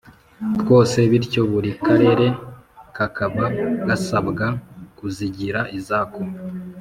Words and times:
twose 0.59 0.97
bityo 1.11 1.41
buri 1.51 1.71
karere 1.85 2.25
kakaba 2.95 3.43
gasabwa 3.87 4.45
kuzigira 4.97 5.61
izako 5.79 6.21